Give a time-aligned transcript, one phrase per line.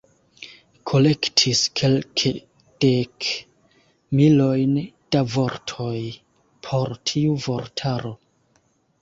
[0.91, 3.27] Kolektis kelkdek
[4.21, 4.73] milojn
[5.11, 6.01] da vortoj
[6.71, 8.15] por tiu vortaro.